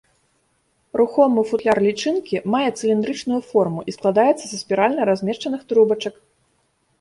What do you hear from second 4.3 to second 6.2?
са спіральна размешчаных трубачак.